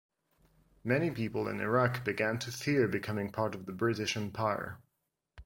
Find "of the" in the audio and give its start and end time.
3.53-3.71